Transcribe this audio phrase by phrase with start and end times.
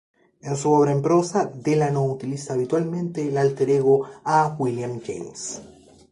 [0.41, 4.55] En su obra en prosa, Delano utiliza habitualmente el alter ego A.
[4.57, 5.61] William James.